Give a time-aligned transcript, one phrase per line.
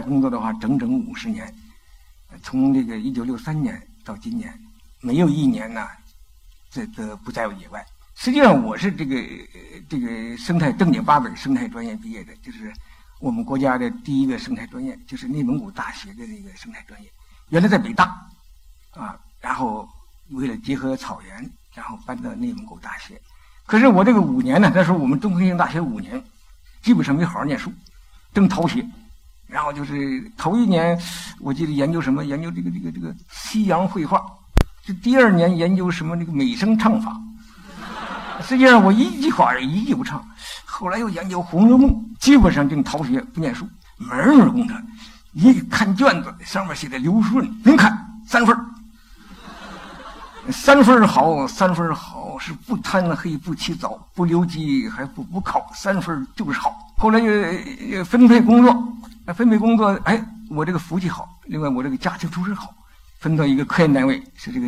[0.00, 1.54] 工作的话，整整五十年，
[2.42, 4.52] 从这个一九六三年到今年，
[5.00, 5.86] 没有一年呢，
[6.70, 7.84] 这这不在野外。
[8.14, 9.16] 实际上，我是这个
[9.88, 12.72] 这个生态正经八百生态专业毕业的，就是
[13.18, 17.08] 我们国家的第一个生态专业，就是内蒙古大学的那个生态专业。
[17.48, 18.04] 原来在北大，
[18.92, 19.88] 啊，然后
[20.30, 23.20] 为了结合草原，然后搬到内蒙古大学。
[23.64, 26.22] 可是我这个五年呢，那时候我们中科院大学五年，
[26.82, 27.72] 基本上没好好念书，
[28.34, 28.86] 正逃学。
[29.50, 30.96] 然后就是头一年，
[31.40, 34.24] 我记得研究什么，研究这个这个这个西洋绘画。
[34.84, 37.14] 这第二年研究什么这个美声唱法。
[38.42, 40.24] 实际上我一句话一句不唱。
[40.64, 44.74] 后来又研究《红楼梦》，基本上正逃学不念书，门儿功课。
[45.32, 48.56] 一看卷子，上面写的刘顺，您看三分
[50.50, 56.74] 三分好，三分好是不贪黑，不起早，不留级，还不补考，三分就是好。
[57.00, 58.86] 后来又分配工作。
[59.34, 60.20] 分配工作，哎，
[60.50, 62.74] 我这个福气好，另外我这个家庭出身好，
[63.20, 64.66] 分到一个科研单位，是这个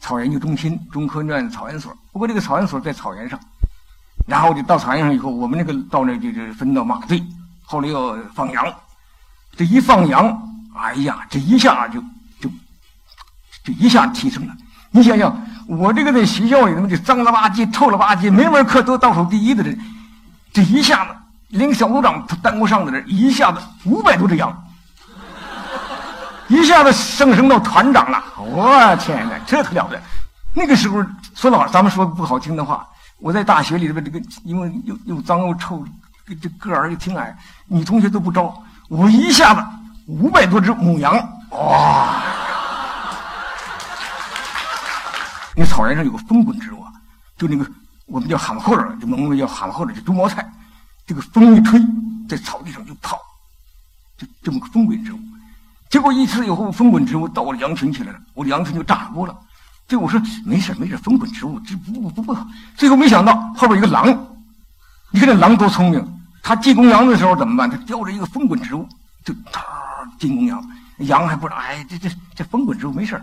[0.00, 1.94] 草研究中心中科院草研所。
[2.10, 3.38] 不过这个草研所在草原上，
[4.26, 7.22] 然后就到草原上以后，我们那个到那就是分到马队，
[7.62, 8.74] 后来要放羊，
[9.54, 10.42] 这一放羊，
[10.74, 12.00] 哎呀，这一下就
[12.40, 12.48] 就
[13.62, 14.56] 就一下提升了。
[14.90, 19.78] 你想想，我这个在学校里头就脏了吧唧、臭了吧唧，每门课都倒数第一的人，
[20.50, 21.14] 这一下子。
[21.48, 24.52] 连小组长他担不上的人，一下子五百多只羊，
[26.48, 28.22] 一下子升升到团长了。
[28.36, 30.00] 我天哪，这可了不得！
[30.52, 31.02] 那个时候
[31.34, 32.86] 说老，咱们说不好听的话，
[33.18, 35.82] 我在大学里边这个，因为又又脏又臭，
[36.40, 37.34] 这个儿又挺矮，
[37.66, 38.54] 女同学都不招。
[38.88, 39.64] 我一下子
[40.06, 41.14] 五百多只母羊，
[41.50, 42.22] 哇！
[45.56, 46.84] 那草原上有个风滚植物，
[47.38, 47.66] 就那个
[48.06, 50.46] 我们叫蛤蟆后儿，就蒙古叫蛤蟆后儿，就猪毛菜。
[51.08, 51.80] 这个风一吹，
[52.28, 53.18] 在草地上就跑，
[54.18, 55.18] 就这么个风滚植物。
[55.88, 59.34] 结果一次以后，风滚植物到我的羊群去了，我的羊群就炸锅了。
[59.88, 62.36] 这我说没事没事，风滚植物这不不不不。
[62.76, 64.06] 最后没想到后边一个狼，
[65.10, 67.70] 你看这狼多聪明，它进攻羊的时候怎么办？
[67.70, 68.86] 它叼着一个风滚植物，
[69.24, 69.62] 就嗖
[70.18, 70.62] 进攻羊。
[70.98, 73.18] 羊还不知道，哎，这这这风滚植物没事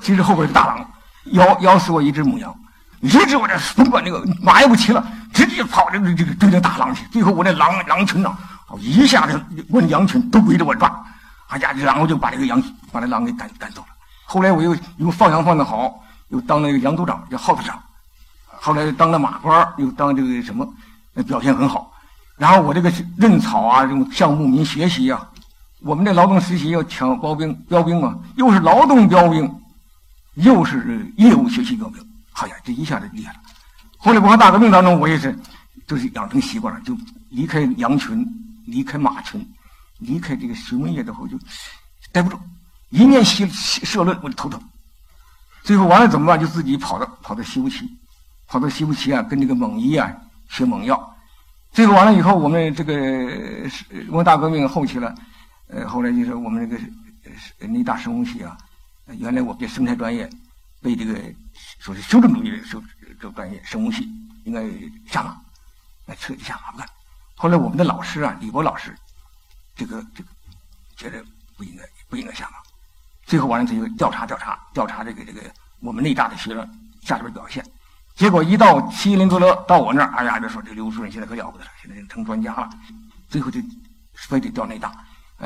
[0.00, 0.90] 其实后边一个大狼
[1.26, 2.52] 咬咬死我一只母羊。
[3.00, 5.06] 一直我这甭管那个马也不骑了。
[5.32, 8.36] 直接跑这个这个追着大狼去，最后我那狼狼群呢，
[8.80, 10.90] 一下子我那羊群都围着我转，
[11.48, 12.60] 哎呀，然后就把这个羊
[12.90, 13.88] 把那狼给赶赶走了。
[14.24, 17.78] 后来我又又放羊放的好，又当那个羊组长叫号子长，
[18.58, 20.66] 后来当了马官，又当这个什么，
[21.26, 21.92] 表现很好。
[22.36, 25.24] 然后我这个认草啊，这种向牧民学习啊，
[25.82, 29.54] 我们这劳动实习要抢标兵标兵嘛，又是劳动标兵，
[30.36, 32.02] 又是业务学习标兵，
[32.38, 33.40] 好呀，这一下子厉害了。
[33.96, 35.36] 后来文化大革命当中，我也是，
[35.88, 36.96] 就是养成习惯了，就
[37.30, 38.24] 离开羊群，
[38.64, 39.44] 离开马群，
[39.98, 41.36] 离开这个畜牧业之后就
[42.12, 42.38] 待不住，
[42.90, 44.62] 一念习社论我就头疼。
[45.64, 46.38] 最后完了怎么办？
[46.38, 47.84] 就自己跑到跑到西部去，
[48.46, 50.08] 跑到西部去啊，跟这个蒙医啊
[50.48, 51.16] 学蒙药。
[51.72, 52.94] 最后完了以后，我们这个
[54.10, 55.12] 文化大革命后期了，
[55.66, 58.56] 呃，后来就是我们这个内大生物系啊，
[59.18, 60.30] 原来我别生态专业，
[60.80, 61.14] 被这个
[61.78, 62.82] 说是修正主义的修。
[63.20, 64.08] 这个专业生物系
[64.44, 64.62] 应该
[65.10, 65.36] 下马，
[66.06, 66.86] 来彻底下马不干。
[67.34, 68.96] 后来我们的老师啊，李博老师，
[69.74, 70.28] 这个这个
[70.96, 71.24] 觉得
[71.56, 72.58] 不应该不应该下马。
[73.24, 75.42] 最后完了，他就调查调查调查这个这个
[75.80, 77.64] 我们内大的学生下边表现。
[78.14, 82.70] 结果一到麒麟多勒到我那儿，哎呀，就说这刘主任现在可了不得了，现在成专家了。
[83.28, 83.60] 最后就
[84.14, 84.92] 非得调内大，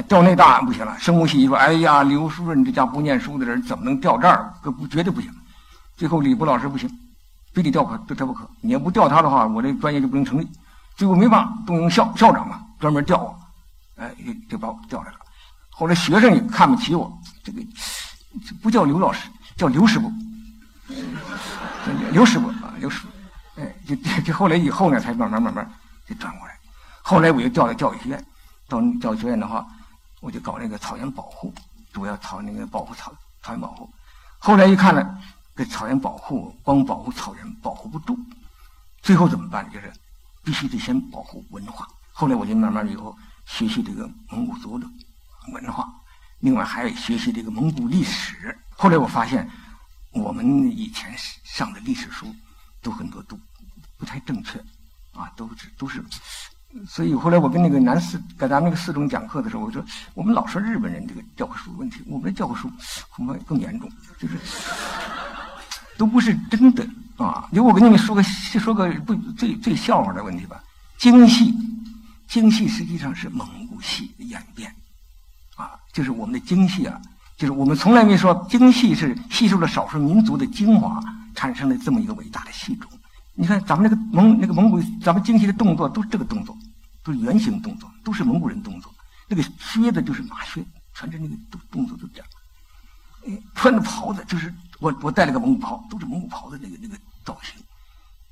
[0.09, 0.97] 调那大不行了。
[0.99, 4.55] 生物系一说，哎呀，刘书任这家不念书的人怎么能调这儿？
[4.63, 5.31] 可不绝对不行。
[5.97, 6.89] 最后李波老师不行。
[7.53, 10.49] 非得调可调不可，你要不调他的话，我这专业就不能成立。
[10.97, 13.39] 最后没办法，动用校校长嘛，专门调我，
[13.97, 14.11] 哎，
[14.49, 15.19] 就把我调来了。
[15.69, 17.13] 后来学生也看不起我，
[17.45, 17.61] 这个
[18.63, 20.11] 不叫刘老师，叫刘师傅，
[22.11, 23.61] 刘师傅啊，刘师傅。
[23.61, 25.71] 哎，就就后来以后呢，才慢慢慢慢
[26.09, 26.55] 就转过来。
[27.03, 28.25] 后来我又调到教育学院，
[28.67, 29.67] 到教育学院的话，
[30.23, 31.53] 我就搞那个草原保护，
[31.93, 33.93] 主要草那个保护草草原保护。
[34.39, 35.23] 后来一看呢。
[35.55, 38.19] 这草原保护光保护草原保护不住，
[39.03, 39.71] 最后怎么办？
[39.71, 39.93] 就是
[40.43, 41.87] 必须得先保护文化。
[42.11, 43.15] 后来我就慢慢以后
[43.45, 44.87] 学习这个蒙古族的
[45.53, 45.87] 文化，
[46.39, 48.59] 另外还学习这个蒙古历史。
[48.71, 49.47] 后来我发现，
[50.13, 51.15] 我们以前
[51.45, 52.35] 上的历史书
[52.81, 53.39] 都很多都
[53.99, 54.59] 不太正确，
[55.13, 56.03] 啊，都是都是。
[56.89, 59.85] 所以后来我跟那个南四跟咱们那个四中讲课的时候，我说
[60.15, 62.71] 我们老说日本人这个教科书问题，我们的教科书
[63.11, 64.39] 恐怕更严重，就是。
[65.99, 66.85] 都不是真的
[67.17, 67.47] 啊！
[67.53, 70.61] 就我跟你们说个说个不最最笑话的问题吧。
[70.99, 71.55] 京戏，
[72.27, 74.75] 京戏实际上是蒙古戏的演变，
[75.55, 76.99] 啊，就是我们的精细啊，
[77.37, 80.99] 就是我们从来没说精细是吸收了少数民族的精华，
[81.37, 82.91] 产生了这么一个伟大的戏种。
[83.35, 86.57] 你看咱们那个蒙那个蒙古，咱们精细的动作都是这个动作，
[87.03, 88.93] 都是圆形动作，都是蒙古人动作。
[89.27, 92.27] 那个靴子就是马靴，穿着那个动动作都这样。
[93.27, 96.95] 哎，穿着袍子就是我我带了个蒙古袍，都是蒙古袍的那个那个
[97.25, 97.55] 造型。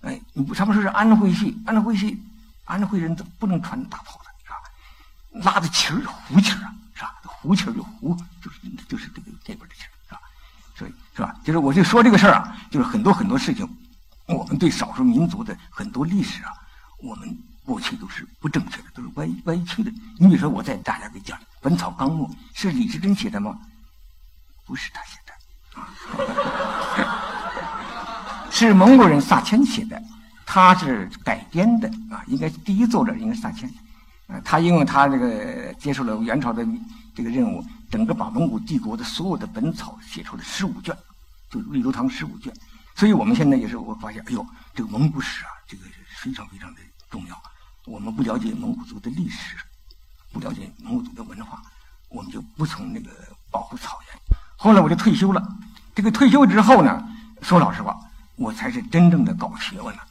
[0.02, 2.20] 哎，你不他们说是安徽系，安徽系，
[2.64, 5.52] 安徽人都不能穿大袍子，是吧？
[5.52, 7.14] 拉的旗儿胡旗儿啊，是吧？
[7.25, 10.20] 胡旗儿就胡，就是就是这个这边的旗儿，是吧？
[10.76, 11.35] 所以是吧？
[11.43, 13.67] 就是我就说这个事儿啊，就是很多很多事情。
[14.60, 16.52] 对少数民族的很多历史啊，
[17.02, 19.90] 我们过去都是不正确的，都是歪歪曲的。
[20.18, 23.58] 你比如说，我在大家给讲《本草纲目》，是李时珍写的吗？
[24.66, 25.32] 不是他写的，
[25.80, 25.88] 啊，
[28.52, 30.00] 是蒙古人萨谦写的，
[30.44, 33.68] 他是改编的啊，应该第一作者应该是萨谦，
[34.28, 36.64] 啊，他因为他这个接受了元朝的
[37.14, 40.96] 这个任务，整个把蒙古帝国的所有的本草写出了十五卷，
[41.50, 42.52] 就《绿洲堂》十五卷。
[43.00, 45.85] 所以我们现在也是，我发现，哎呦，这个蒙古史啊，这个
[46.19, 47.43] 非常非常的重要。
[47.87, 49.56] 我们不了解蒙古族的历史，
[50.31, 51.62] 不了解蒙古族的文化，
[52.11, 53.11] 我们就不从那个
[53.50, 54.38] 保护草原。
[54.58, 55.43] 后来我就退休了。
[55.94, 57.02] 这个退休之后呢，
[57.41, 57.99] 说老实话，
[58.37, 60.06] 我才是真正的搞学问了。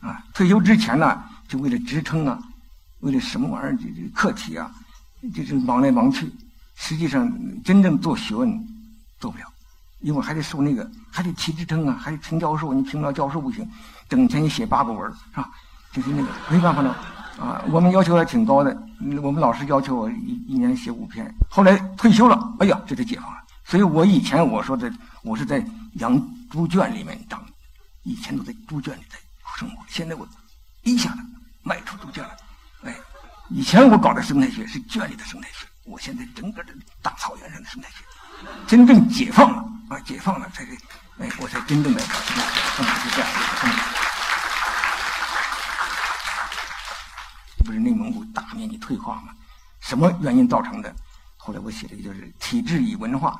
[0.00, 2.38] 啊，退休之前呢，就为了职称啊，
[3.00, 4.72] 为了什么玩意儿，这这课题啊，
[5.34, 6.32] 就是忙来忙去。
[6.74, 7.30] 实际上，
[7.62, 8.66] 真正做学问
[9.20, 9.44] 做不了。
[10.04, 13.66] 因为还得受那个，还得提职称啊，还得评教授，你评不了教授不行，
[14.06, 15.50] 整天写八股文是吧？
[15.92, 16.90] 就是那个没办法了
[17.40, 17.64] 啊。
[17.70, 18.76] 我们要求还挺高的，
[19.22, 21.34] 我们老师要求我一一年写五篇。
[21.48, 23.38] 后来退休了，哎呀，这就解放了。
[23.64, 24.92] 所以我以前我说的，
[25.22, 25.64] 我是在
[25.94, 26.20] 养
[26.50, 27.42] 猪圈里面长，
[28.02, 29.16] 以前都在猪圈里在
[29.56, 30.28] 生活，现在我
[30.82, 31.20] 一下子
[31.62, 32.30] 迈出猪圈了。
[32.82, 32.94] 哎，
[33.48, 38.04] 以前我搞的生态学是圈里的生态学，我现在整个的大草原上的生态学。
[38.66, 39.58] 真正解放了
[39.88, 40.00] 啊！
[40.00, 40.72] 解放了才是，
[41.18, 43.30] 哎，我才真正的，嗯，是这样。
[47.64, 49.32] 不是内蒙古大面积退化吗？
[49.80, 50.94] 什么原因造成的？
[51.36, 53.38] 后来我写了一个就是体制与文化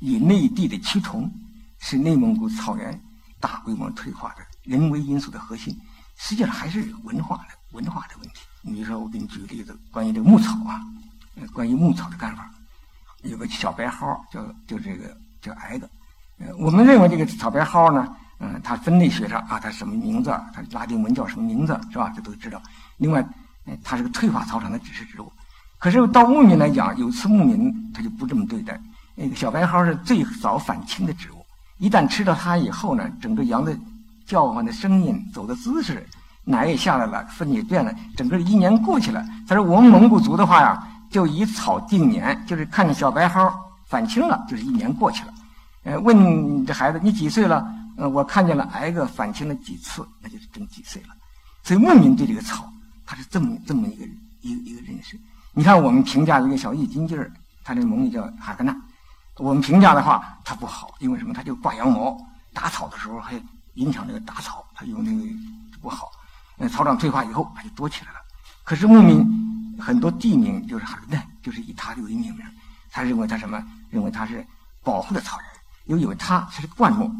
[0.00, 1.32] 与内地的趋同，
[1.78, 3.00] 是内蒙古草原
[3.38, 5.78] 大规模退化的人为因素的核心。
[6.16, 8.40] 实际上还是文化的文化的问题。
[8.62, 10.82] 你比如说，我给你举个例子，关于这个牧草啊，
[11.52, 12.50] 关于牧草的干法。
[13.22, 15.88] 有个小白蒿，叫就这个叫矮的。
[16.38, 18.08] 呃，我们认为这个草白蒿呢，
[18.38, 20.30] 嗯，它分类学上啊，它什么名字？
[20.54, 21.78] 它拉丁文叫什么名字？
[21.90, 22.10] 是吧？
[22.16, 22.60] 这都知道。
[22.96, 23.22] 另外，
[23.84, 25.30] 它是个退化草场的指示植物。
[25.78, 28.80] 可是到牧民来讲，有次牧民他就不这么对待。
[29.14, 31.44] 那个小白蒿是最早返青的植物，
[31.78, 33.76] 一旦吃到它以后呢，整个羊的
[34.24, 36.06] 叫唤的声音、走的姿势、
[36.44, 39.22] 奶也下来了，粪也变了，整个一年过去了。
[39.46, 40.86] 他说我们蒙古族的话呀。
[41.10, 43.52] 就以草定年，就是看见小白蒿
[43.86, 45.34] 返青了，就是一年过去了。
[45.82, 47.66] 呃，问这孩子你几岁了？
[47.96, 51.08] 呃，我看见了挨个返青了几次，那就是真几岁了。
[51.62, 52.70] 所以牧民对这个草，
[53.04, 54.04] 他是这么这么一个
[54.40, 55.18] 一个一个认识。
[55.52, 57.30] 你看我们评价一个小易筋劲儿，
[57.64, 58.74] 他这蒙语叫哈格纳。
[59.36, 61.34] 我们评价的话，它不好，因为什么？
[61.34, 62.16] 它就挂羊毛，
[62.54, 63.32] 打草的时候还
[63.74, 65.24] 影响这个打草，它有那个
[65.80, 66.10] 不好。
[66.58, 68.18] 呃，草长退化以后，它就多起来了。
[68.62, 69.49] 可是牧民。
[69.80, 72.44] 很多地名就是哈根，就是以它为命名。
[72.90, 73.64] 他认为它什么？
[73.88, 74.46] 认为它是
[74.82, 75.46] 保护的草原，
[75.86, 77.10] 又以为它它是灌木，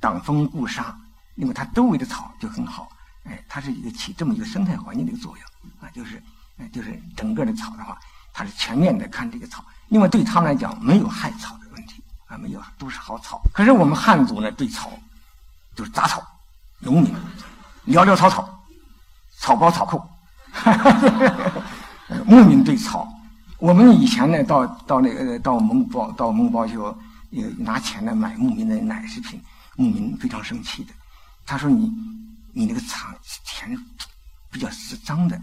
[0.00, 0.96] 挡风固沙。
[1.36, 2.88] 因为它周围的草就很好，
[3.24, 5.46] 哎，它是一个起这么一个生态环境的一个作用
[5.82, 6.22] 啊，就是，
[6.56, 7.98] 哎，就是整个的草的话，
[8.32, 9.62] 它是全面的看这个草。
[9.88, 13.42] 因为对他们来讲，没有害草的问题啊，没有，都是好草。
[13.52, 14.90] 可是我们汉族呢，对草
[15.74, 16.26] 就是杂草、
[16.78, 17.14] 农民，
[17.86, 18.64] 潦潦草草，
[19.36, 19.98] 草包草裤，
[20.52, 21.52] 哈哈哈。
[22.24, 23.08] 牧民对草，
[23.58, 26.96] 我们以前呢，到到那个到蒙古包到蒙古包去，呃，
[27.58, 29.40] 拿钱来买牧民的奶食品，
[29.76, 30.92] 牧民非常生气的，
[31.44, 31.92] 他说你
[32.52, 33.08] 你那个草
[33.44, 33.76] 钱
[34.50, 35.40] 比较是脏的，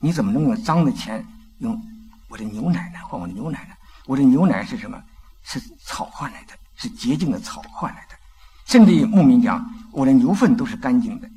[0.00, 1.24] 你怎么能用脏的钱
[1.58, 1.80] 用
[2.28, 3.74] 我的牛奶呢换我的牛奶呢？
[4.06, 5.02] 我的牛奶是什么？
[5.42, 8.16] 是草换来的，是洁净的草换来的，
[8.64, 11.28] 甚至牧民讲我的牛粪都是干净的，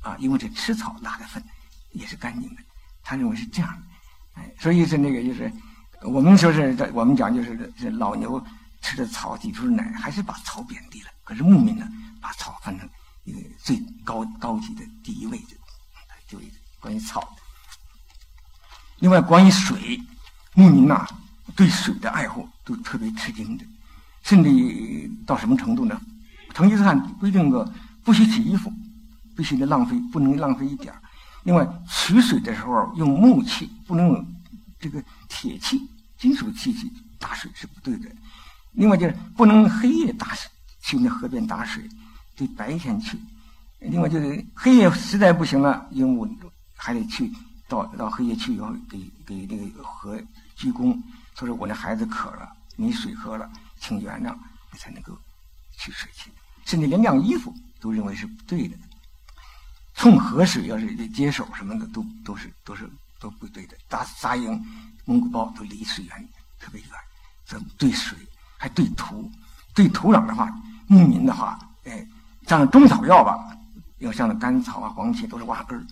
[0.00, 1.42] 啊，因为这吃草拉的粪
[1.92, 2.62] 也是干净的，
[3.02, 3.82] 他认为是这样的。
[4.58, 5.52] 所以是那个，就是
[6.02, 8.42] 我们说是我们讲就是这老牛
[8.80, 11.08] 吃的草挤出奶，还是把草贬低了。
[11.24, 11.86] 可是牧民呢，
[12.20, 12.88] 把草放成
[13.24, 15.56] 一个最高高级的第一位的，
[16.28, 16.38] 就
[16.80, 17.36] 关于草。
[19.00, 20.00] 另外，关于水，
[20.54, 21.06] 牧民呐
[21.54, 23.64] 对水的爱护都特别吃惊的，
[24.22, 26.00] 甚至到什么程度呢？
[26.54, 27.70] 成吉思汗规定个
[28.02, 28.72] 不许洗衣服，
[29.36, 31.00] 必须得浪费，不能浪费一点儿。
[31.44, 34.26] 另外，取水的时候用木器，不能用
[34.78, 35.80] 这个铁器，
[36.18, 38.10] 金属器去打水是不对的。
[38.72, 41.88] 另外就是不能黑夜打水，去那河边打水，
[42.36, 43.18] 得白天去。
[43.80, 46.28] 另外就是黑夜实在不行了，因为我
[46.76, 47.32] 还得去
[47.66, 50.20] 到到黑夜去以后给给那个河
[50.54, 51.00] 鞠躬，
[51.34, 54.36] 说是我那孩子渴了，没水喝了，请原谅，
[54.72, 55.16] 你才能够
[55.78, 56.30] 去水去。
[56.64, 58.76] 甚至连晾衣服都认为是不对的。
[59.98, 62.88] 冲河水要是接手什么的，都都是都是
[63.18, 63.76] 都不对的。
[63.88, 64.64] 扎扎营、
[65.04, 66.28] 蒙古包都离水源
[66.60, 66.90] 特别远，
[67.44, 68.16] 这对水
[68.56, 69.28] 还对土，
[69.74, 70.48] 对土壤的话，
[70.86, 72.06] 牧民的话，哎，
[72.46, 73.52] 像中草药吧，
[73.98, 75.84] 要像甘草啊、黄芪都是挖根儿。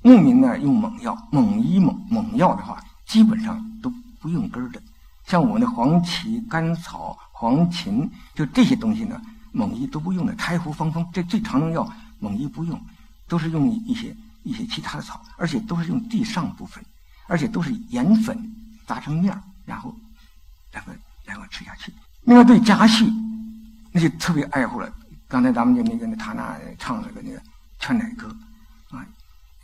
[0.00, 4.82] 牧民呢用猛药，猛医猛猛药的话，基本上都不用根儿的。
[5.26, 9.20] 像我们的黄芪、甘草、黄芩，就这些东西呢，
[9.52, 10.34] 猛医都不用的。
[10.36, 11.86] 柴胡、方风这最常用药，
[12.20, 12.80] 猛医不用。
[13.30, 16.84] 都是用一些一些其他的草，而且都是用地上部分，
[17.28, 18.36] 而且都是盐粉
[18.86, 19.94] 砸成面儿，然后
[20.72, 20.92] 然后
[21.24, 21.92] 然后吃下去。
[22.24, 23.06] 另外对家畜，
[23.92, 24.92] 那就特别爱护了。
[25.28, 27.40] 刚才咱们就那个那他那唱那个那个
[27.78, 28.26] 劝奶歌
[28.90, 29.06] 啊，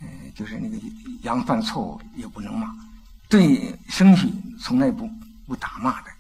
[0.00, 0.06] 呃，
[0.37, 0.78] 就是那个
[1.23, 2.73] 羊犯错误也不能骂，
[3.28, 5.11] 对牲畜从来不
[5.44, 6.11] 不打骂的。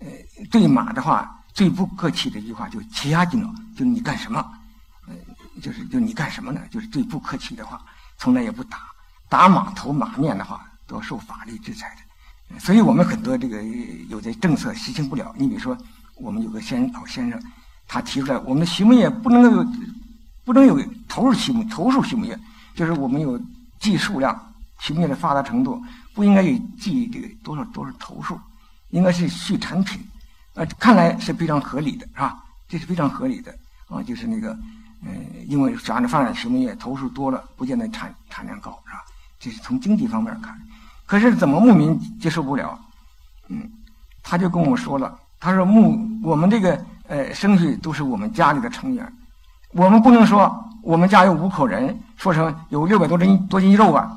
[0.00, 0.08] 呃，
[0.50, 4.44] 对马的话最不客气的一句话就“骑压紧了”，就你干什么？
[5.60, 6.60] 就是就你干什么呢？
[6.70, 7.80] 就是最不客气的话，
[8.16, 8.78] 从来也不打，
[9.28, 12.58] 打马头马面的话，都要受法律制裁的。
[12.58, 13.62] 所以我们很多这个
[14.08, 15.32] 有的政策实行不了。
[15.38, 15.76] 你比如说，
[16.16, 17.40] 我们有个先老先生，
[17.86, 19.64] 他提出来，我们的畜牧业不能有
[20.44, 22.36] 不能有投入畜牧投入畜牧业，
[22.74, 23.40] 就是我们有
[23.78, 25.80] 计数量，畜牧业的发达程度
[26.14, 28.40] 不应该有计这个多少多少头数，
[28.88, 30.00] 应该是畜产品。
[30.54, 32.42] 呃，看来是非常合理的，是吧？
[32.68, 33.54] 这是非常合理的
[33.88, 34.58] 啊，就是那个。
[35.02, 35.10] 嗯，
[35.46, 39.04] 因为想着发展畜牧业，投入多了，不见得产产量高，是吧？
[39.38, 40.54] 这是从经济方面看。
[41.06, 42.78] 可是怎么牧民接受不了？
[43.48, 43.68] 嗯，
[44.22, 49.12] 他就跟我说了，他说牧我们这个呃牲畜都是我们家里的成员，
[49.72, 50.52] 我们不能说
[50.82, 54.16] 我们家有五口人，说成有六百多斤多斤肉吧。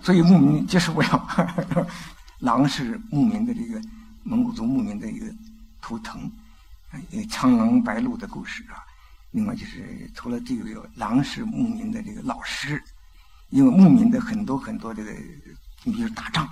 [0.00, 1.28] 所以牧民接受不了。
[2.38, 3.82] 狼是牧民的这个
[4.22, 5.26] 蒙古族牧民的一个
[5.82, 6.30] 图腾，
[7.28, 8.87] 苍狼白鹿的故事啊。
[9.30, 12.82] 另外就是，除了这个狼是牧民的这个老师，
[13.50, 15.12] 因为牧民的很多很多这个，
[15.84, 16.48] 你比如打仗，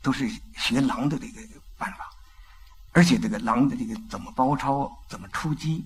[0.00, 1.40] 都是学狼的这个
[1.76, 2.08] 办法，
[2.92, 5.84] 而且这个狼的这个怎么包抄、怎么出击，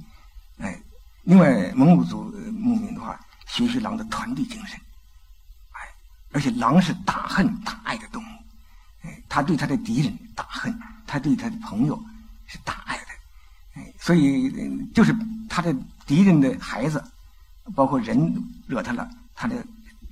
[0.58, 0.78] 哎，
[1.22, 4.78] 另外蒙古族牧民的话，学习狼的团队精神，
[5.70, 5.80] 哎，
[6.30, 8.36] 而且狼是大恨大爱的动物，
[9.02, 11.98] 哎，他对他的敌人大恨，他对他的朋友
[12.46, 13.06] 是大爱的，
[13.76, 14.52] 哎，所以
[14.92, 15.16] 就是
[15.48, 15.74] 他的。
[16.06, 17.02] 敌人的孩子，
[17.74, 18.34] 包括人
[18.66, 19.56] 惹他了，他的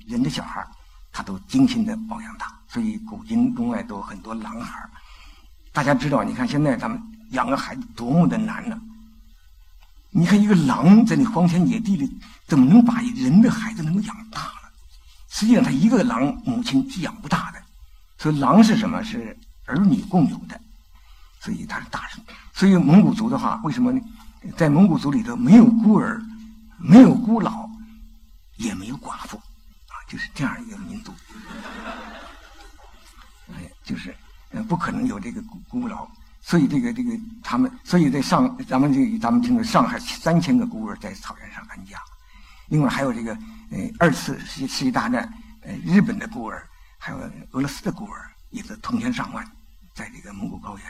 [0.05, 0.65] 人的小孩
[1.11, 2.51] 他都精心的保养他。
[2.67, 4.89] 所以古今中外都很多狼孩
[5.71, 8.79] 大家知道，你看现在咱们养个孩子多么的难呢？
[10.15, 14.71] 你看一个狼在那荒天野地里，怎么能把人的孩子能够养大了？
[15.29, 17.59] 实际上，他一个狼母亲是养不大的。
[18.19, 19.03] 所以，狼是什么？
[19.03, 19.35] 是
[19.65, 20.59] 儿女共有的。
[21.39, 22.25] 所以，他是大人。
[22.53, 23.99] 所以，蒙古族的话，为什么呢？
[24.57, 26.21] 在蒙古族里头，没有孤儿，
[26.77, 27.69] 没有孤老，
[28.57, 31.13] 也没有寡妇，啊，就是这样一个民族。
[33.49, 34.15] 哎，就是，
[34.67, 36.07] 不可能有这个孤孤老，
[36.41, 41.97] 所以这个这个他们，所以在上咱们这个咱们听说上海三千个孤儿在草原上安家，
[42.67, 43.33] 另外还有这个
[43.71, 45.31] 呃二次世界世界大战
[45.61, 47.17] 呃日本的孤儿，还有
[47.51, 49.45] 俄罗斯的孤儿，也是成千上万，
[49.93, 50.85] 在这个蒙古高原。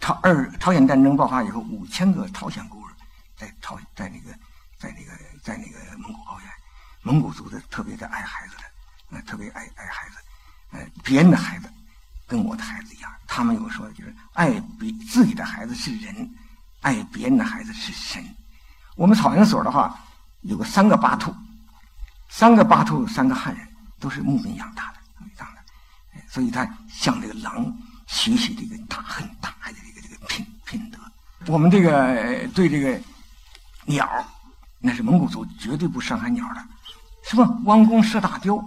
[0.00, 2.92] 朝二朝鲜战争爆发以后，五千个朝鲜孤儿
[3.36, 4.32] 在朝在那个
[4.78, 5.12] 在那个
[5.42, 6.50] 在那个蒙古高原，
[7.02, 8.62] 蒙古族的特别的爱孩子的，
[9.10, 10.16] 呃，特别爱爱孩子，
[10.70, 11.68] 呃，别人的孩子
[12.26, 13.12] 跟我的孩子一样。
[13.26, 16.34] 他们有说就是爱比自己的孩子是人，
[16.80, 18.24] 爱别人的孩子是神。
[18.96, 19.98] 我们草原所的话
[20.42, 21.34] 有个三个巴兔，
[22.28, 24.98] 三个巴兔三个汉人都是牧民养大的，
[25.38, 25.62] 养的，
[26.28, 27.76] 所以他像这个狼
[28.06, 29.78] 学习这个大恨大爱的。
[30.68, 30.98] 品德，
[31.50, 33.00] 我们这个对这个
[33.86, 34.06] 鸟，
[34.80, 36.60] 那是蒙古族绝对不伤害鸟的。
[37.22, 38.62] 什么弯弓射大雕，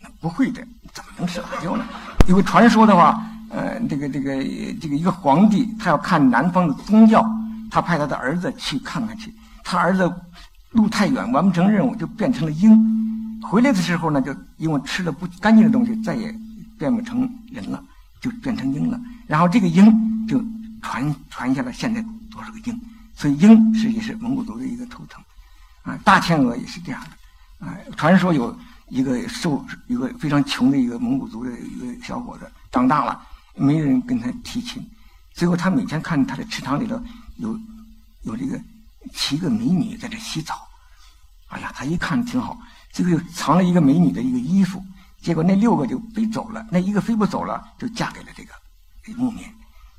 [0.00, 1.84] 那不会的，怎么能射大雕呢？
[2.28, 4.32] 因为传说的话，呃，这个这个
[4.80, 7.28] 这个一个皇帝，他要看南方的宗教，
[7.68, 9.34] 他派他的儿子去看看去。
[9.64, 10.08] 他儿子
[10.70, 13.40] 路太远，完不成任务，就变成了鹰。
[13.42, 16.32] 回来的时候呢，就因为吃了不干净的东西，再也
[16.78, 17.82] 变不成人了，
[18.20, 19.00] 就变成鹰了。
[19.26, 19.84] 然后这个鹰
[20.28, 20.40] 就。
[20.80, 22.80] 传传下来，现在多少个鹰？
[23.14, 25.22] 所以鹰实际是蒙古族的一个图腾，
[25.82, 28.58] 啊，大天鹅也是这样的，啊，传说有
[28.88, 33.22] 一个受一个非常穷的一个蒙古族的一个小伙子，长大了，
[33.54, 34.82] 没人跟他提亲。
[35.34, 37.00] 最后，他每天看他的池塘里头
[37.36, 37.58] 有
[38.22, 38.58] 有这个
[39.12, 40.66] 七个美女在这洗澡。
[41.48, 42.58] 哎呀，他一看挺好，
[42.92, 44.82] 最后又藏了一个美女的一个衣服。
[45.20, 48.54] 结果那六个就飞走了，那一个飞不走了，就嫁给了这个
[49.18, 49.44] 牧民。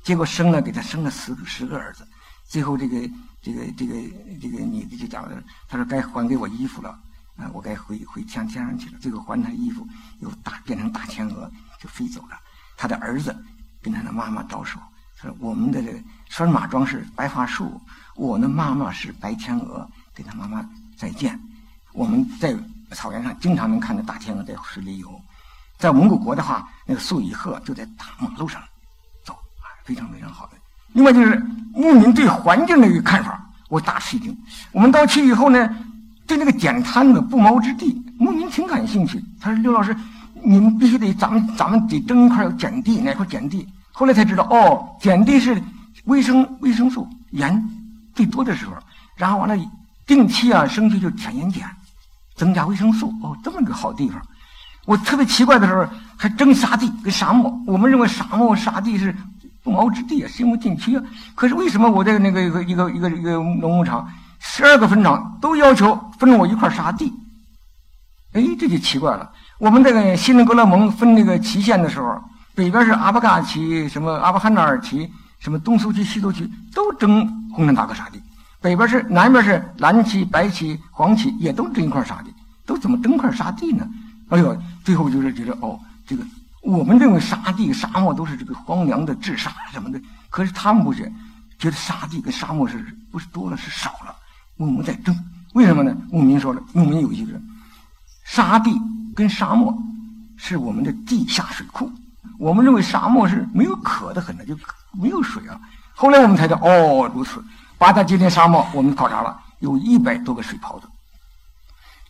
[0.02, 2.06] 结果生了给他生了十个十个儿子。
[2.44, 3.08] 最后这个
[3.40, 3.94] 这个这个
[4.40, 6.90] 这个女的就讲了，她说该还给我衣服了，
[7.36, 8.98] 啊，我该回回天天上去了。
[8.98, 9.86] 最后还他衣服，
[10.20, 12.38] 又大变成大天鹅就飞走了。
[12.76, 13.34] 他的儿子
[13.80, 14.78] 跟他的妈妈招手，
[15.14, 17.80] 说我们的这个拴马桩是白桦树，
[18.16, 21.40] 我的妈妈是白天鹅，跟他妈妈再见。
[21.92, 22.54] 我们在
[22.90, 25.20] 草原上经常能看到大天鹅在水里游，
[25.78, 28.62] 在蒙古国的话，那个素以鹤就在大马路上，
[29.84, 30.52] 非常非常好的。
[30.92, 34.36] 另外就是牧民对环境的一个看法，我大吃一惊。
[34.72, 35.68] 我们到去以后呢，
[36.26, 39.22] 对那个捡滩子不毛之地，牧民挺感兴趣。
[39.40, 39.96] 他说：“刘老师，
[40.44, 45.60] 你们必须得咱们咱们得争一块捡地，哪块捡地？”后来才知道，哦，捡地是
[46.04, 47.62] 维生维生素盐
[48.14, 48.74] 最多的时候，
[49.16, 49.56] 然后完了
[50.06, 51.74] 定期啊，生去就舔盐碱，
[52.36, 53.10] 增加维生素。
[53.22, 54.20] 哦，这么个好地方。
[54.84, 55.86] 我特别奇怪的时候，
[56.18, 57.50] 还争沙地跟沙漠。
[57.66, 59.16] 我们认为沙漠沙地是。
[59.62, 61.02] 不毛之地啊，深不进去啊。
[61.34, 67.12] 可是为什么我在那个一个一个一个一个农牧场，十二个分场都要求分我一块沙地？
[68.32, 69.30] 哎，这就奇怪了。
[69.58, 72.20] 我们这个锡林郭勒盟分那个旗县的时候，
[72.54, 78.18] 北边是阿巴嘎旗，什么阿巴罕纳尔旗，什么东苏区、西苏区都争红山大哥沙地；
[78.60, 82.32] 北边是南边是蓝旗、白旗、黄旗，也都争一块沙地。
[82.64, 83.86] 都怎么争块沙地呢？
[84.30, 86.24] 哎呦，最后就是觉得哦，这个。
[86.62, 91.12] 我们认为沙地、沙漠都是这个荒凉的治沙什么的，可是他们不是，
[91.58, 92.78] 觉得沙地跟沙漠是
[93.10, 94.14] 不是多了是少了？
[94.56, 95.12] 我们在争，
[95.54, 95.92] 为什么呢？
[96.10, 97.40] 牧民说了，牧民有一个
[98.24, 98.80] 沙地
[99.14, 99.76] 跟沙漠
[100.36, 101.90] 是我们的地下水库，
[102.38, 104.56] 我们认为沙漠是没有渴的很的，就
[104.92, 105.60] 没有水啊。
[105.94, 107.42] 后来我们才知道，哦，如此。
[107.76, 110.86] 八达吉林沙漠我们考察了，有一百多个水泡子，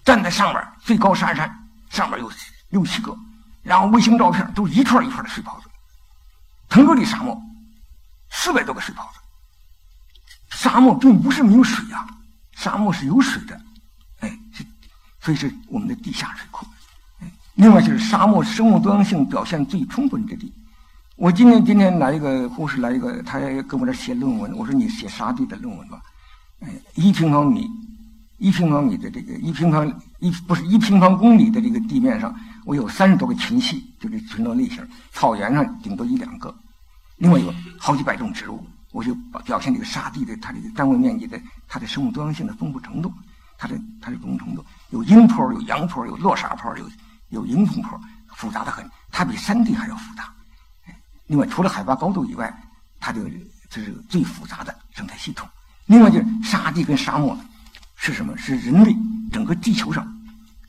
[0.04, 1.50] 站在上面最高沙山
[1.88, 2.30] 上面有
[2.68, 3.16] 六七个。
[3.62, 5.68] 然后卫星照片都一串一串的水泡子，
[6.68, 7.40] 腾格里沙漠
[8.30, 9.18] 四百多个水泡子。
[10.50, 12.06] 沙漠并不是没有水呀，
[12.52, 13.60] 沙漠是有水的，
[14.20, 14.38] 哎，
[15.20, 16.66] 所以是我们的地下水库。
[17.54, 20.52] 另外就是沙漠生物多样性表现最充分之地。
[21.16, 26.00] 我今天今天来一个护士来一个，他跟我这写论文，我说你写沙地的论文吧，
[26.60, 27.68] 哎，一平方米，
[28.42, 29.86] 一平方米的这个一平方
[30.18, 32.34] 一不是一平方公里的这个地面上。
[32.64, 34.84] 我有三十多个群系，就这群落类型。
[35.12, 36.52] 草原上顶多一两个，
[37.18, 38.66] 另外有好几百种植物。
[38.90, 43.12] 我就表现这个沙地的它这个单位面积的它的生物多样性的丰富程度，
[43.56, 46.90] 它的它的丰富程度有阴坡，有阳坡，有落沙坡，有
[47.28, 47.98] 有迎风坡，
[48.34, 48.84] 复杂的很。
[49.12, 50.32] 它比山地还要复杂。
[51.26, 52.52] 另外，除了海拔高度以外，
[52.98, 53.22] 它就
[53.70, 55.48] 这是最复杂的生态系统。
[55.86, 57.38] 另外，就是沙地跟沙漠
[58.02, 58.36] 是什么？
[58.36, 58.96] 是人类
[59.30, 60.04] 整个地球上。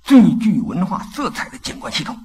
[0.03, 2.15] 最具文化色彩的景观系统，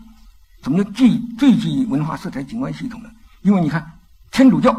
[0.61, 3.09] 怎么叫最最具文化色彩景观系统呢？
[3.41, 3.91] 因为你看，
[4.33, 4.71] 天主教、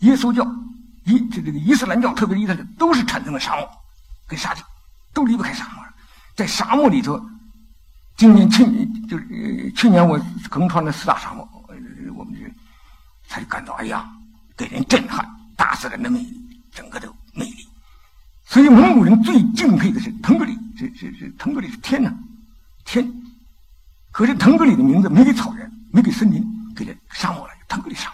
[0.00, 0.46] 耶稣教、
[1.04, 3.68] 伊这这个伊斯兰教，特别伊斯兰都是产生了沙漠
[4.28, 4.62] 跟沙地，
[5.12, 5.82] 都离不开沙漠。
[6.36, 7.20] 在沙漠里头，
[8.16, 8.64] 今年去
[9.08, 10.16] 就是去年我
[10.48, 11.48] 横穿了四大沙漠，
[12.14, 12.48] 我们这
[13.26, 14.08] 才感到哎呀，
[14.56, 15.26] 给人震撼，
[15.56, 16.38] 大自然的魅力，
[16.70, 17.12] 整个都。
[18.46, 22.12] 所以蒙古人最敬佩的是腾格里，这这这腾格里是天呐。
[22.84, 23.12] 天，
[24.12, 27.52] 可是腾格里的名字没给草原，没给森林，给了沙漠了。
[27.68, 28.08] 腾格里沙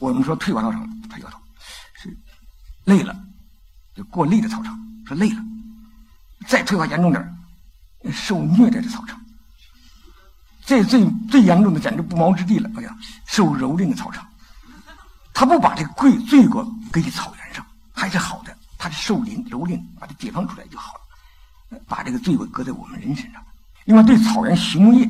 [0.00, 1.38] 漠，我们说退化到什么，他摇头，
[2.02, 2.14] 是
[2.84, 3.16] 累了，
[3.94, 5.40] 就过累的草场，说累了。
[6.48, 7.36] 再退化严重点
[8.12, 9.18] 受虐待的草场。
[10.66, 12.68] 这最最严重的简直不毛之地了。
[12.76, 12.94] 哎呀，
[13.26, 14.26] 受蹂躏的草场，
[15.32, 18.57] 他不把这个罪罪过给草原上，还是好的。
[18.78, 23.44] 他是受凌蹂躏，把它解放出来就好了，把这个罪过搁在我们人身上。
[23.84, 25.08] 另外，对草原畜牧业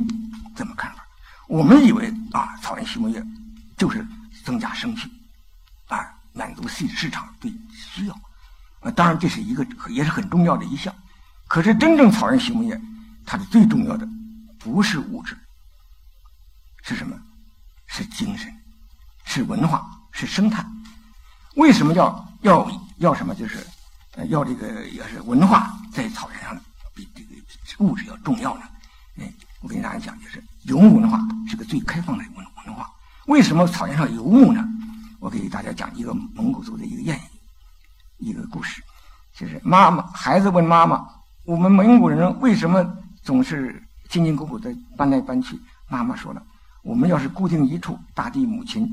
[0.56, 1.06] 怎么看法？
[1.46, 3.22] 我们以为啊，草原畜牧业
[3.76, 4.04] 就是
[4.44, 4.98] 增加生育，
[5.88, 8.14] 啊，满足市市场对需要，
[8.80, 10.94] 啊，当然这是一个也是很重要的一项。
[11.46, 12.80] 可是，真正草原畜牧业，
[13.26, 14.08] 它的最重要的
[14.58, 15.36] 不是物质，
[16.82, 17.16] 是什么？
[17.86, 18.54] 是精神，
[19.24, 20.64] 是文化，是生态。
[21.56, 23.34] 为什么要要要什么？
[23.34, 23.66] 就是
[24.28, 26.58] 要这个也是文化在草原上
[26.94, 27.28] 比这个。
[27.78, 28.62] 物质要重要呢，
[29.20, 32.90] 哎，我跟大家讲，就是游牧文化是个最开放的文文化。
[33.26, 34.66] 为什么草原上游牧呢？
[35.20, 37.20] 我给大家讲一个蒙古族的一个谚语，
[38.18, 38.82] 一个故事，
[39.32, 41.06] 就是妈妈孩子问妈妈
[41.44, 42.84] ：“我们蒙古人为什么
[43.22, 43.80] 总是
[44.10, 45.56] 辛辛苦苦的搬来搬去？”
[45.88, 46.42] 妈妈说了
[46.82, 48.92] ：“我们要是固定一处，大地母亲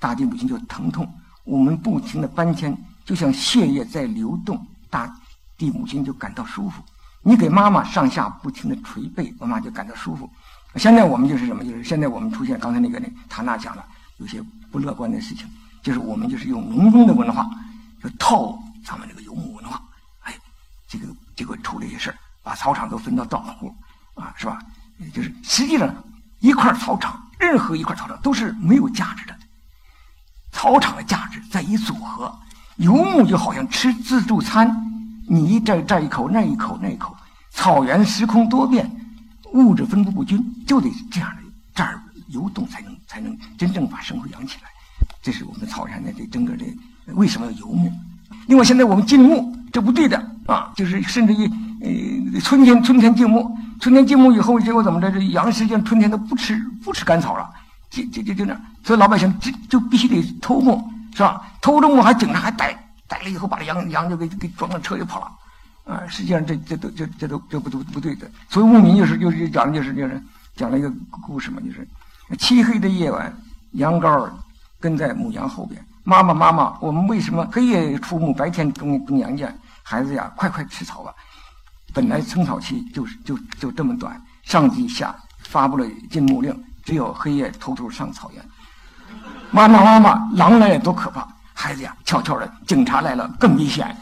[0.00, 1.08] 大地母亲就疼痛。
[1.44, 5.12] 我们不停的搬迁，就像血液在流动，大
[5.58, 6.82] 地母亲就感到舒服。
[7.22, 10.28] 你给妈妈上下不停的捶背，妈妈就感到舒服。
[10.76, 11.64] 现在我们就是什么？
[11.64, 13.84] 就是现在我们出现刚才那个那塔娜讲了
[14.16, 15.48] 有些不乐观的事情，
[15.82, 17.48] 就是我们就是用农耕的文化，
[18.02, 19.80] 就套咱们这个游牧文化，
[20.22, 20.34] 哎，
[20.88, 23.74] 这个结果出了一些事儿，把草场都分到道户，
[24.14, 24.58] 啊，是吧？
[25.12, 25.94] 就是实际上
[26.40, 29.36] 一块草场，任何一块草场都是没有价值的。
[30.52, 32.36] 草场的价值在于组合，
[32.76, 34.74] 游牧就好像吃自助餐，
[35.28, 37.14] 你这这一口那一口那一口，
[37.50, 38.90] 草原时空多变，
[39.52, 41.42] 物质分布不均，就得这样的
[41.74, 44.68] 这儿游动才能才能真正把生活养起来。
[45.22, 46.64] 这是我们草原的这整个的
[47.14, 47.90] 为什么要游牧？
[48.46, 50.72] 另外，现在我们禁牧，这不对的啊！
[50.76, 55.10] 就是甚至于呃，春天春天禁牧，春天禁牧以后，结果怎么着？
[55.10, 57.48] 这羊实际上春天都不吃不吃干草了。
[57.88, 60.82] 就就就就那，所以老百姓就就必须得偷牧，
[61.14, 61.40] 是吧？
[61.62, 62.76] 偷着牧还警察还逮
[63.08, 66.02] 逮了以后，把羊羊就给给装上车就跑了，啊！
[66.08, 68.28] 实际上这这都这这都这不都不对的。
[68.50, 70.20] 所以牧民就是就是讲的就是就是
[70.56, 71.86] 讲了一个故事嘛，就是
[72.36, 73.34] 漆黑的夜晚，
[73.72, 74.28] 羊羔
[74.80, 75.82] 跟在母羊后边。
[76.02, 79.56] 妈妈妈妈，我们为什么黑夜出牧，白天跟跟羊见？
[79.82, 81.14] 孩子呀，快快吃草吧！
[81.92, 86.54] 本来生草期就是就就这么短，上级下发布了禁牧令。
[86.84, 88.44] 只有黑夜偷偷上草原，
[89.54, 91.24] 妈妈妈妈，狼来了多可怕！
[91.52, 93.86] 孩子呀，悄悄的，警察来了更危险。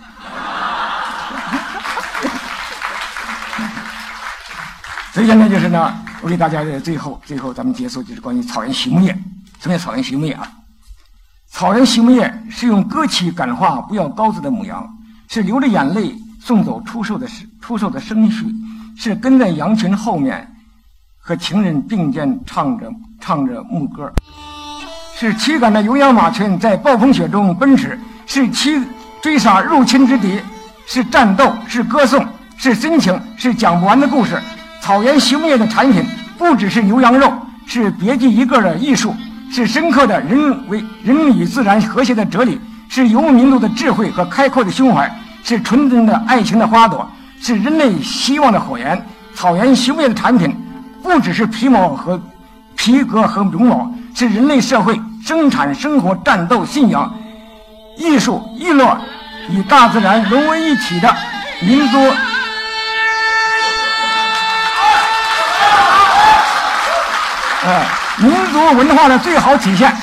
[5.12, 9.12] 所以现在就是呢，我给大家的最后最后咱们结束就是关于草原畜牧业。
[9.61, 10.51] 什么叫草原畜牧业啊？
[11.51, 14.88] 草原畜牧业是用歌曲感化不要羔子的母羊，
[15.29, 17.29] 是流着眼泪送走出售的
[17.61, 18.51] 出售的牲畜，
[18.97, 20.49] 是跟在羊群后面。
[21.25, 24.12] 和情人并肩唱着唱着牧歌，
[25.23, 28.83] 是驱赶的有氧马群在暴风雪中奔驰，是驱
[29.23, 30.41] 追杀入侵之敌，
[30.85, 34.37] 是战斗，是歌颂，是深情，是讲不完的故事。
[34.81, 36.05] 草原畜牧业的产品
[36.37, 37.33] 不只是牛羊肉，
[37.67, 39.15] 是别具一格的艺术，
[39.49, 45.09] 是深刻的人为人与自然和谐的哲理，是游牧民族的智慧和开阔的胸怀，
[45.45, 47.09] 是纯真的爱情的花朵，
[47.41, 49.01] 是人类希望的火焰。
[49.37, 50.53] 草原畜牧业的产品。
[51.01, 52.21] 不只是皮毛和
[52.77, 57.15] 皮革和绒毛，是人类社会生产生活、战斗、信仰、
[57.97, 58.99] 艺术、娱乐
[59.51, 61.15] 与大自然融为一体的
[61.61, 61.99] 民族，
[67.65, 67.85] 呃，
[68.19, 69.95] 民族文化的最好体现。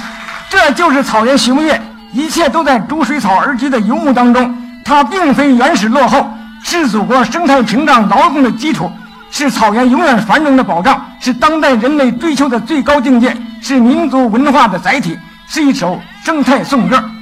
[0.49, 1.81] 这就是草原畜牧业，
[2.13, 4.55] 一切都在逐水草而居的游牧当中。
[4.85, 6.31] 它并非原始落后，
[6.63, 8.89] 是祖国生态屏障劳动的基础。
[9.31, 15.17] 是草原永远繁荣的保障，是当代人类追求的最高境界，是民族文化的载体，
[15.47, 17.18] 是一首生态颂歌。